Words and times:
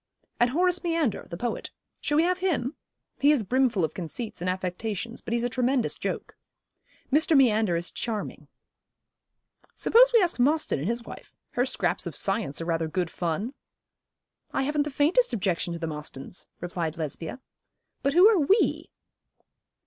'And 0.39 0.49
Horace 0.49 0.83
Meander, 0.83 1.27
the 1.29 1.37
poet. 1.37 1.69
Shall 1.99 2.17
we 2.17 2.23
have 2.23 2.39
him? 2.39 2.73
He 3.19 3.31
is 3.31 3.43
brimful 3.43 3.85
of 3.85 3.93
conceits 3.93 4.41
and 4.41 4.49
affectations, 4.49 5.21
but 5.21 5.31
he's 5.31 5.43
a 5.43 5.47
tremendous 5.49 5.95
joke.' 5.95 6.35
'Mr. 7.13 7.37
Meander 7.37 7.75
is 7.77 7.91
charming.' 7.91 8.47
'Suppose 9.75 10.11
we 10.11 10.19
ask 10.23 10.39
Mostyn 10.39 10.79
and 10.79 10.87
his 10.87 11.03
wife? 11.03 11.35
Her 11.51 11.67
scraps 11.67 12.07
of 12.07 12.15
science 12.15 12.59
are 12.59 12.65
rather 12.65 12.87
good 12.87 13.11
fun.' 13.11 13.53
'I 14.53 14.63
haven't 14.63 14.83
the 14.85 14.89
faintest 14.89 15.33
objection 15.33 15.71
to 15.73 15.77
the 15.79 15.85
Mostyns,' 15.85 16.47
replied 16.61 16.97
Lesbia. 16.97 17.39
'But 18.01 18.13
who 18.13 18.27
are 18.27 18.39
"we"?' 18.39 18.89